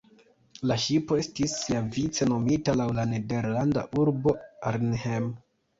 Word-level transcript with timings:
La 0.69 0.77
ŝipo 0.83 1.17
estis 1.23 1.53
siavice 1.65 2.29
nomita 2.33 2.77
laŭ 2.81 2.91
la 3.01 3.07
nederlanda 3.13 3.87
urbo 4.05 4.39
Arnhem. 4.73 5.35